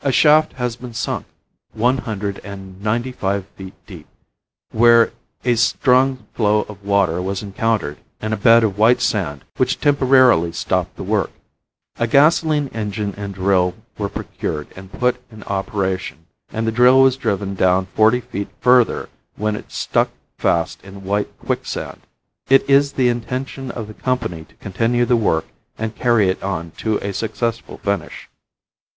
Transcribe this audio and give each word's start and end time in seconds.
A 0.00 0.10
shaft 0.10 0.54
has 0.54 0.74
been 0.74 0.92
sunk 0.92 1.24
one 1.72 1.98
hundred 1.98 2.40
and 2.42 2.82
ninety 2.82 3.12
five 3.12 3.46
feet 3.56 3.74
deep, 3.86 4.08
where 4.72 5.12
a 5.44 5.54
strong 5.54 6.26
flow 6.34 6.62
of 6.62 6.82
water 6.82 7.22
was 7.22 7.44
encountered 7.44 7.98
in 8.20 8.32
a 8.32 8.36
bed 8.36 8.64
of 8.64 8.76
white 8.76 9.00
sand 9.00 9.44
which 9.56 9.78
temporarily 9.80 10.50
stopped 10.50 10.96
the 10.96 11.04
work. 11.04 11.30
A 11.96 12.08
gasoline 12.08 12.66
engine 12.74 13.14
and 13.16 13.36
drill 13.36 13.74
were 13.96 14.08
procured 14.08 14.66
and 14.74 14.90
put 14.90 15.22
in 15.30 15.44
operation 15.44 16.26
and 16.48 16.66
the 16.66 16.72
drill 16.72 17.00
was 17.02 17.16
driven 17.16 17.54
down 17.54 17.86
forty 17.94 18.22
feet 18.22 18.48
further 18.60 19.08
when 19.36 19.54
it 19.54 19.70
stuck 19.70 20.08
fast 20.38 20.82
in 20.82 21.04
white 21.04 21.28
quicksand. 21.38 22.00
It 22.48 22.68
is 22.68 22.94
the 22.94 23.08
intention 23.08 23.70
of 23.70 23.86
the 23.86 23.94
company 23.94 24.42
to 24.42 24.56
continue 24.56 25.04
the 25.04 25.14
work 25.14 25.44
and 25.78 25.94
carry 25.94 26.28
it 26.30 26.42
on 26.42 26.72
to 26.78 26.96
a 26.98 27.12
successful 27.12 27.78
finish. 27.78 28.28